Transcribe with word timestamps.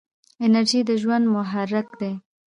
انرژي 0.45 0.81
د 0.87 0.91
ژوند 1.01 1.25
محرک 1.33 1.87
دی. 1.99 2.13